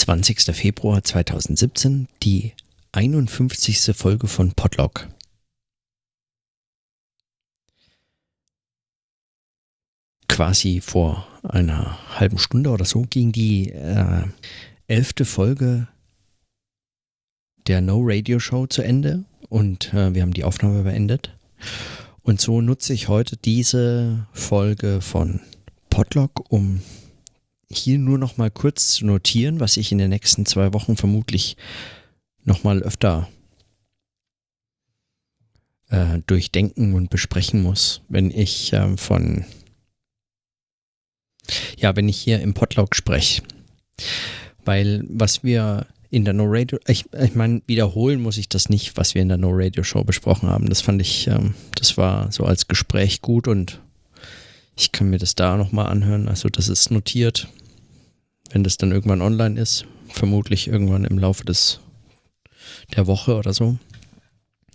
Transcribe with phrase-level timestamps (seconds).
[0.00, 0.56] 20.
[0.56, 2.54] Februar 2017, die
[2.92, 3.94] 51.
[3.94, 5.06] Folge von Podlog.
[10.26, 14.24] Quasi vor einer halben Stunde oder so ging die äh,
[14.86, 15.86] elfte Folge
[17.66, 21.36] der No Radio Show zu Ende und äh, wir haben die Aufnahme beendet.
[22.22, 25.40] Und so nutze ich heute diese Folge von
[25.90, 26.80] Podlog, um
[27.72, 31.56] hier nur noch mal kurz notieren, was ich in den nächsten zwei Wochen vermutlich
[32.44, 33.28] noch mal öfter
[35.88, 39.44] äh, durchdenken und besprechen muss, wenn ich äh, von
[41.76, 43.42] ja, wenn ich hier im Podlog spreche.
[44.64, 48.96] Weil was wir in der No Radio, ich, ich meine, wiederholen muss ich das nicht,
[48.96, 50.68] was wir in der No Radio Show besprochen haben.
[50.68, 53.80] Das fand ich, ähm, das war so als Gespräch gut und
[54.76, 56.28] ich kann mir das da nochmal anhören.
[56.28, 57.48] Also das ist notiert,
[58.50, 59.86] wenn das dann irgendwann online ist.
[60.08, 61.80] Vermutlich irgendwann im Laufe des
[62.94, 63.78] der Woche oder so.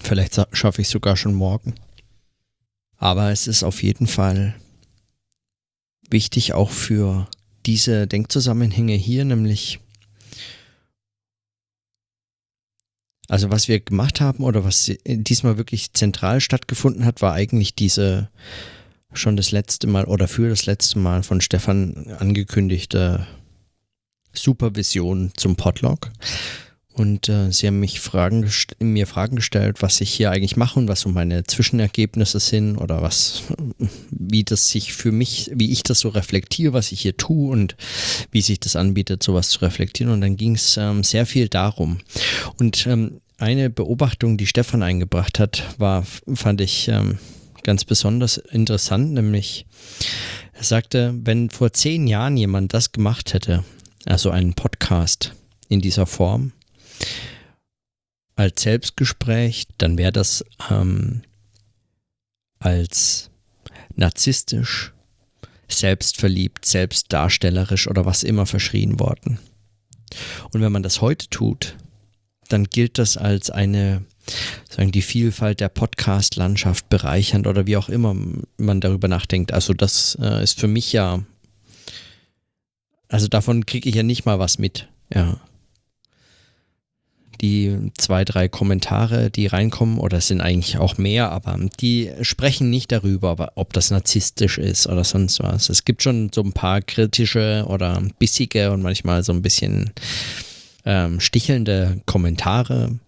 [0.00, 1.74] Vielleicht schaffe ich es sogar schon morgen.
[2.96, 4.54] Aber es ist auf jeden Fall
[6.08, 7.28] wichtig auch für
[7.66, 9.80] diese Denkzusammenhänge hier, nämlich
[13.28, 18.28] Also was wir gemacht haben oder was diesmal wirklich zentral stattgefunden hat, war eigentlich diese
[19.12, 23.26] schon das letzte Mal oder für das letzte Mal von Stefan angekündigte
[24.34, 26.10] Supervision zum Podlog.
[26.94, 30.86] Und äh, sie haben mich Fragen mir Fragen gestellt, was ich hier eigentlich mache und
[30.86, 33.42] was so meine Zwischenergebnisse sind oder was,
[34.10, 37.76] wie das sich für mich, wie ich das so reflektiere, was ich hier tue und
[38.30, 40.12] wie sich das anbietet, sowas zu reflektieren.
[40.12, 41.98] Und dann ging es ähm, sehr viel darum.
[42.58, 47.18] Und ähm, eine Beobachtung, die Stefan eingebracht hat, war, fand ich ähm,
[47.64, 49.66] ganz besonders interessant, nämlich
[50.52, 53.64] er sagte, wenn vor zehn Jahren jemand das gemacht hätte,
[54.06, 55.34] also einen Podcast
[55.68, 56.52] in dieser Form,
[58.36, 61.22] als Selbstgespräch, dann wäre das ähm,
[62.58, 63.30] als
[63.96, 64.92] narzisstisch,
[65.68, 69.38] selbstverliebt, selbstdarstellerisch oder was immer verschrien worden.
[70.52, 71.76] Und wenn man das heute tut,
[72.48, 74.04] dann gilt das als eine,
[74.68, 78.14] sagen die Vielfalt der Podcast-Landschaft bereichernd oder wie auch immer
[78.56, 79.52] man darüber nachdenkt.
[79.52, 81.24] Also das äh, ist für mich ja,
[83.08, 84.88] also davon kriege ich ja nicht mal was mit.
[85.12, 85.40] Ja
[87.44, 92.70] die zwei, drei Kommentare, die reinkommen, oder es sind eigentlich auch mehr, aber die sprechen
[92.70, 95.68] nicht darüber, ob das narzisstisch ist oder sonst was.
[95.68, 99.90] Es gibt schon so ein paar kritische oder bissige und manchmal so ein bisschen
[100.86, 102.98] ähm, stichelnde Kommentare.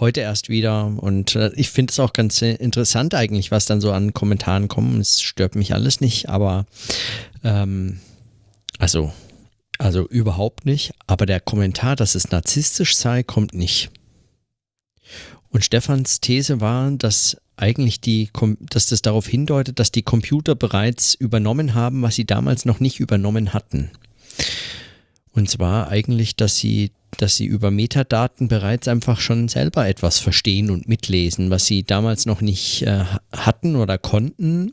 [0.00, 3.92] Heute erst wieder und äh, ich finde es auch ganz interessant eigentlich, was dann so
[3.92, 5.00] an Kommentaren kommen.
[5.00, 6.66] Es stört mich alles nicht, aber
[7.42, 8.00] ähm,
[8.78, 9.12] also
[9.78, 10.92] also überhaupt nicht.
[11.06, 13.90] Aber der Kommentar, dass es narzisstisch sei, kommt nicht.
[15.50, 18.28] Und Stefans These war, dass eigentlich die,
[18.60, 23.00] dass das darauf hindeutet, dass die Computer bereits übernommen haben, was sie damals noch nicht
[23.00, 23.90] übernommen hatten.
[25.32, 30.70] Und zwar eigentlich, dass sie, dass sie über Metadaten bereits einfach schon selber etwas verstehen
[30.70, 34.72] und mitlesen, was sie damals noch nicht äh, hatten oder konnten,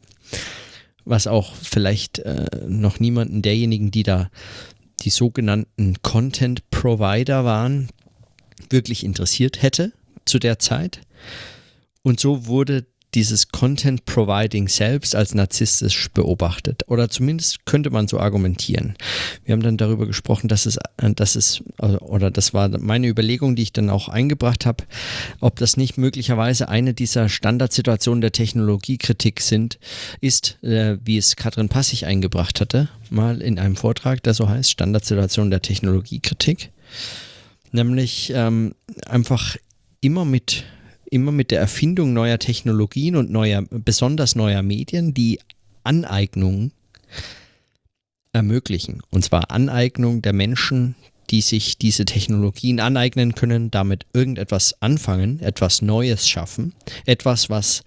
[1.05, 4.29] was auch vielleicht äh, noch niemanden derjenigen, die da
[5.03, 7.89] die sogenannten Content Provider waren,
[8.69, 9.93] wirklich interessiert hätte
[10.25, 11.01] zu der Zeit.
[12.01, 16.83] Und so wurde dieses Content Providing selbst als narzisstisch beobachtet.
[16.87, 18.95] Oder zumindest könnte man so argumentieren.
[19.45, 23.63] Wir haben dann darüber gesprochen, dass es, dass es, oder das war meine Überlegung, die
[23.63, 24.83] ich dann auch eingebracht habe,
[25.39, 29.79] ob das nicht möglicherweise eine dieser Standardsituationen der Technologiekritik sind,
[30.21, 34.71] ist, äh, wie es Katrin Passig eingebracht hatte, mal in einem Vortrag, der so heißt,
[34.71, 36.71] Standardsituation der Technologiekritik.
[37.71, 38.75] Nämlich ähm,
[39.07, 39.57] einfach
[40.01, 40.63] immer mit
[41.13, 45.39] immer mit der Erfindung neuer Technologien und neuer, besonders neuer Medien, die
[45.83, 46.71] Aneignung
[48.33, 49.01] ermöglichen.
[49.11, 50.95] Und zwar Aneignung der Menschen,
[51.29, 56.73] die sich diese Technologien aneignen können, damit irgendetwas anfangen, etwas Neues schaffen,
[57.05, 57.83] etwas, was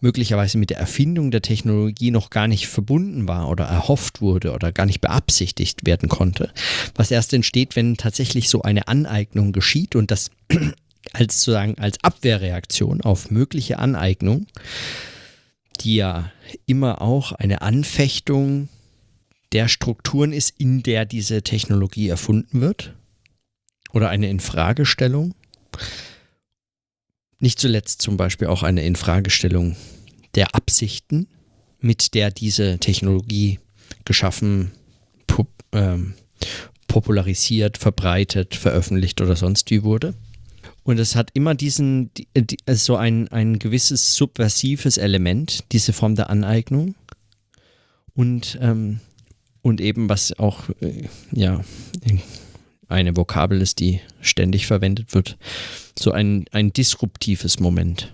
[0.00, 4.72] möglicherweise mit der Erfindung der Technologie noch gar nicht verbunden war oder erhofft wurde oder
[4.72, 6.52] gar nicht beabsichtigt werden konnte,
[6.94, 10.30] was erst entsteht, wenn tatsächlich so eine Aneignung geschieht und das
[11.12, 14.46] als sozusagen als Abwehrreaktion auf mögliche Aneignung,
[15.80, 16.30] die ja
[16.66, 18.68] immer auch eine Anfechtung
[19.52, 22.94] der Strukturen ist, in der diese Technologie erfunden wird
[23.92, 25.34] oder eine Infragestellung.
[27.38, 29.76] Nicht zuletzt zum Beispiel auch eine Infragestellung
[30.34, 31.26] der Absichten,
[31.80, 33.58] mit der diese Technologie
[34.04, 34.72] geschaffen
[35.72, 36.14] ähm,
[36.88, 40.14] popularisiert, verbreitet, veröffentlicht oder sonst wie wurde.
[40.90, 46.16] Und es hat immer diesen, die, die, so ein, ein gewisses subversives Element, diese Form
[46.16, 46.96] der Aneignung.
[48.16, 48.98] Und, ähm,
[49.62, 51.60] und eben, was auch, äh, ja,
[52.88, 55.38] eine Vokabel ist, die ständig verwendet wird,
[55.96, 58.12] so ein, ein disruptives Moment.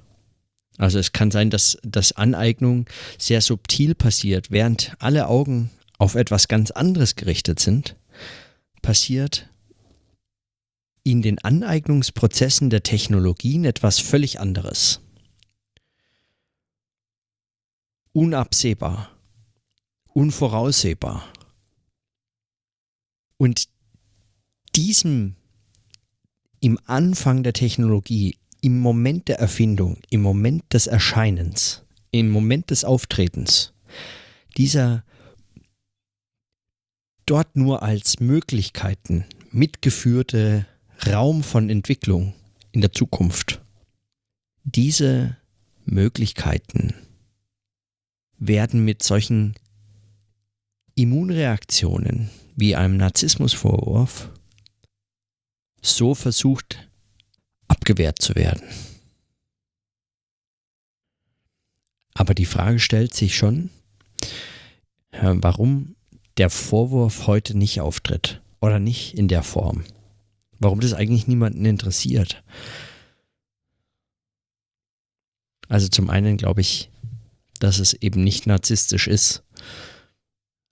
[0.77, 2.85] Also es kann sein, dass, dass Aneignung
[3.17, 7.97] sehr subtil passiert, während alle Augen auf etwas ganz anderes gerichtet sind,
[8.83, 9.49] passiert
[11.07, 15.01] in den Aneignungsprozessen der Technologien etwas völlig anderes.
[18.13, 19.17] Unabsehbar,
[20.15, 21.33] unvoraussehbar.
[23.37, 23.69] Und
[24.75, 25.37] diesem
[26.59, 32.85] im Anfang der Technologie, im Moment der Erfindung, im Moment des Erscheinens, im Moment des
[32.85, 33.73] Auftretens,
[34.57, 35.05] dieser
[37.27, 40.67] dort nur als Möglichkeiten mitgeführte
[41.05, 42.35] Raum von Entwicklung
[42.73, 43.61] in der Zukunft.
[44.65, 45.37] Diese
[45.85, 46.95] Möglichkeiten
[48.39, 49.55] werden mit solchen
[50.95, 54.31] Immunreaktionen wie einem Narzissmusvorwurf
[55.83, 56.89] so versucht
[57.69, 58.67] abgewehrt zu werden.
[62.15, 63.71] Aber die Frage stellt sich schon,
[65.13, 65.97] warum
[66.39, 69.85] der Vorwurf heute nicht auftritt oder nicht in der Form.
[70.59, 72.43] Warum das eigentlich niemanden interessiert.
[75.69, 76.91] Also zum einen glaube ich,
[77.59, 79.43] dass es eben nicht narzisstisch ist.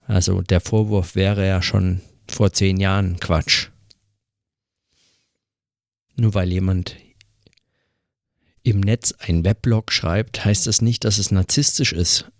[0.01, 3.69] Also der Vorwurf wäre ja schon vor zehn Jahren Quatsch.
[6.15, 6.95] Nur weil jemand
[8.63, 12.31] im Netz ein Weblog schreibt, heißt das nicht, dass es narzisstisch ist.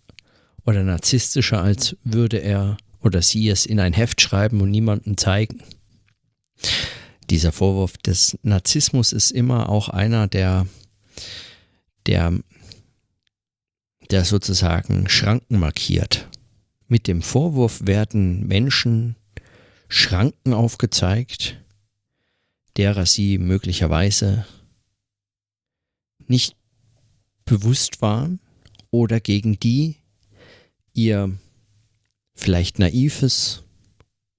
[0.66, 5.62] Oder narzisstischer, als würde er oder sie es in ein Heft schreiben und niemandem zeigen
[7.30, 10.68] dieser Vorwurf des Narzissmus ist immer auch einer, der,
[12.06, 12.40] der,
[14.12, 16.30] der sozusagen Schranken markiert.
[16.88, 19.16] Mit dem Vorwurf werden Menschen
[19.88, 21.62] Schranken aufgezeigt,
[22.78, 24.46] derer sie möglicherweise
[26.28, 26.56] nicht
[27.46, 28.40] bewusst waren
[28.92, 29.98] oder gegen die
[30.94, 31.38] ihr
[32.34, 33.64] vielleicht naives,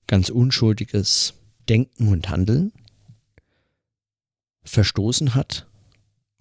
[0.06, 1.34] ganz unschuldiges
[1.68, 2.72] Denken und Handeln
[4.64, 5.66] verstoßen hat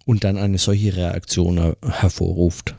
[0.05, 2.75] und dann eine solche Reaktion hervorruft.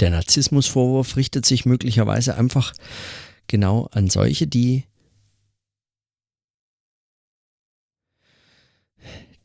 [0.00, 2.72] Der Narzissmusvorwurf richtet sich möglicherweise einfach
[3.46, 4.84] genau an solche, die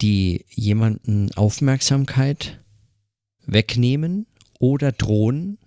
[0.01, 2.61] die jemanden Aufmerksamkeit
[3.45, 4.27] wegnehmen
[4.59, 5.57] oder drohen,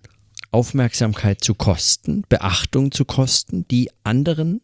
[0.51, 4.61] Aufmerksamkeit zu kosten, Beachtung zu kosten, die anderen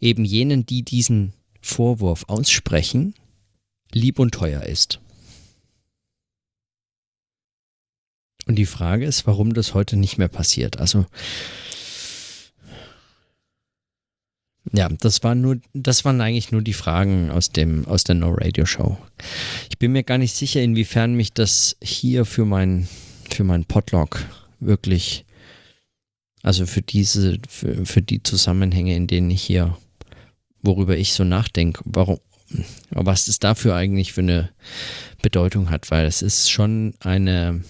[0.00, 3.14] eben jenen, die diesen Vorwurf aussprechen,
[3.92, 5.00] lieb und teuer ist.
[8.46, 10.78] Und die Frage ist, warum das heute nicht mehr passiert.
[10.78, 11.06] Also
[14.72, 18.32] ja, das waren nur, das waren eigentlich nur die Fragen aus dem aus der No
[18.32, 18.98] Radio Show.
[19.70, 22.88] Ich bin mir gar nicht sicher, inwiefern mich das hier für mein
[23.30, 24.24] für mein Podlog
[24.60, 25.24] wirklich,
[26.42, 29.76] also für diese für, für die Zusammenhänge, in denen ich hier
[30.62, 32.18] worüber ich so nachdenke, warum,
[32.90, 34.50] was es dafür eigentlich für eine
[35.22, 37.62] Bedeutung hat, weil es ist schon eine,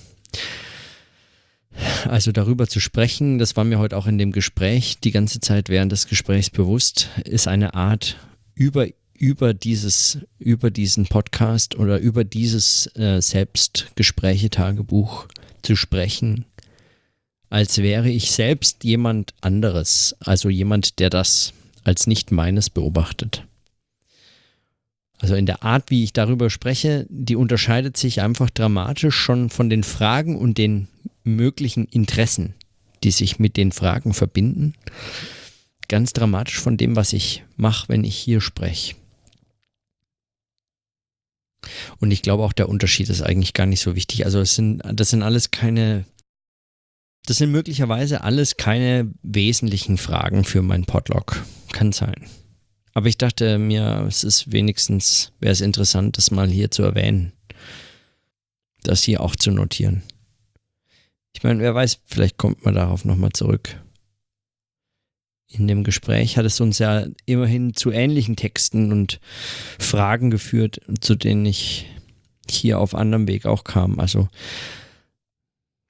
[2.06, 5.68] also darüber zu sprechen, das war mir heute auch in dem Gespräch die ganze Zeit
[5.68, 8.16] während des Gesprächs bewusst, ist eine Art
[8.54, 8.86] über
[9.20, 15.26] über dieses über diesen Podcast oder über dieses äh, Selbstgespräche-Tagebuch
[15.62, 16.44] zu sprechen,
[17.50, 21.52] als wäre ich selbst jemand anderes, also jemand, der das
[21.88, 23.47] als nicht meines beobachtet.
[25.21, 29.71] Also in der Art, wie ich darüber spreche, die unterscheidet sich einfach dramatisch schon von
[29.71, 30.87] den Fragen und den
[31.25, 32.54] möglichen Interessen,
[33.02, 34.75] die sich mit den Fragen verbinden.
[35.88, 38.95] Ganz dramatisch von dem, was ich mache, wenn ich hier spreche.
[41.99, 44.26] Und ich glaube auch, der Unterschied ist eigentlich gar nicht so wichtig.
[44.26, 46.04] Also es sind, das sind alles keine
[47.26, 51.45] das sind möglicherweise alles keine wesentlichen Fragen für mein Podlog.
[51.78, 52.26] Kann sein.
[52.92, 57.32] Aber ich dachte mir, es ist wenigstens, wäre es interessant, das mal hier zu erwähnen.
[58.82, 60.02] Das hier auch zu notieren.
[61.32, 63.80] Ich meine, wer weiß, vielleicht kommt man darauf nochmal zurück.
[65.47, 69.20] In dem Gespräch hat es uns ja immerhin zu ähnlichen Texten und
[69.78, 71.87] Fragen geführt, zu denen ich
[72.50, 74.00] hier auf anderem Weg auch kam.
[74.00, 74.26] Also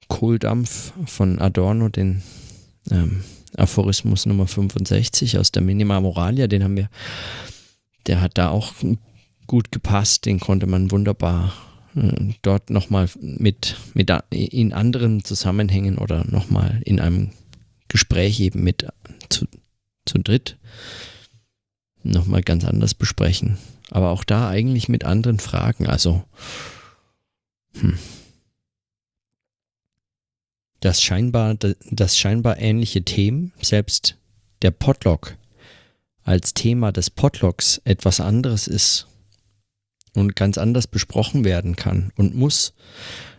[0.07, 2.21] Kohldampf von Adorno, den
[2.91, 3.23] ähm,
[3.55, 6.89] Aphorismus Nummer 65 aus der Minima Moralia, den haben wir,
[8.07, 8.73] der hat da auch
[9.47, 11.53] gut gepasst, den konnte man wunderbar
[11.95, 17.31] äh, dort nochmal mit, mit in anderen Zusammenhängen oder nochmal in einem
[17.87, 18.87] Gespräch eben mit
[19.29, 19.47] zu,
[20.05, 20.57] zu dritt
[22.03, 23.57] nochmal ganz anders besprechen.
[23.91, 25.87] Aber auch da eigentlich mit anderen Fragen.
[25.87, 26.23] Also,
[27.79, 27.97] hm.
[30.79, 34.17] Das scheinbar, das scheinbar ähnliche Themen, selbst
[34.61, 35.37] der Potlock
[36.23, 39.07] als Thema des Potlocks etwas anderes ist
[40.13, 42.73] und ganz anders besprochen werden kann und muss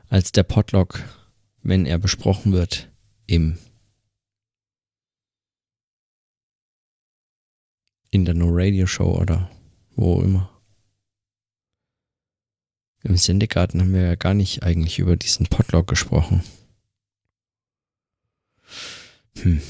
[0.09, 1.05] als der Potlock,
[1.63, 2.91] wenn er besprochen wird
[3.27, 3.59] im
[8.11, 9.49] in der No Radio Show oder
[9.95, 10.51] wo immer.
[13.05, 16.43] Im Sendegarten haben wir ja gar nicht eigentlich über diesen Potlock gesprochen.
[19.39, 19.61] Hm.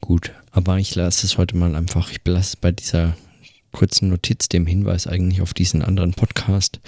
[0.00, 2.10] Gut, aber ich lasse es heute mal einfach.
[2.10, 3.16] Ich belasse bei dieser
[3.70, 6.80] kurzen Notiz dem Hinweis eigentlich auf diesen anderen Podcast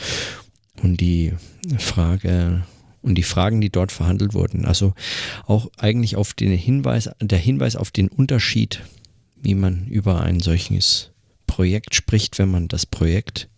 [0.83, 1.33] und die
[1.79, 2.65] Frage
[3.03, 4.65] und die Fragen, die dort verhandelt wurden.
[4.65, 4.95] Also
[5.47, 8.81] auch eigentlich auf den Hinweis, der Hinweis auf den Unterschied,
[9.37, 11.11] wie man über ein solches
[11.47, 13.49] Projekt spricht, wenn man das Projekt,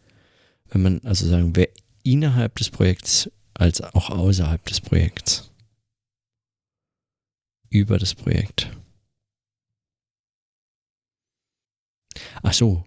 [0.70, 1.68] wenn man also sagen, wer
[2.02, 5.50] innerhalb des Projekts als auch außerhalb des Projekts
[7.70, 8.70] über das Projekt.
[12.42, 12.84] Ach so.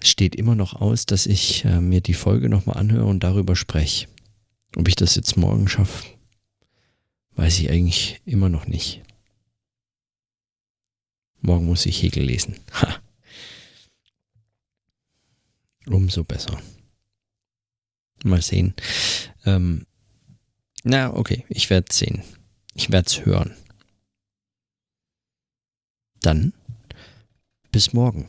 [0.00, 3.54] Es steht immer noch aus, dass ich äh, mir die Folge nochmal anhöre und darüber
[3.54, 4.08] spreche.
[4.76, 6.06] Ob ich das jetzt morgen schaffe,
[7.32, 9.02] weiß ich eigentlich immer noch nicht.
[11.42, 12.58] Morgen muss ich Hegel lesen.
[12.72, 13.02] Ha.
[15.86, 16.60] Umso besser.
[18.24, 18.74] Mal sehen.
[19.44, 19.86] Ähm,
[20.82, 22.22] na, okay, ich werde es sehen.
[22.74, 23.54] Ich werde es hören.
[26.20, 26.52] Dann
[27.72, 28.28] bis morgen.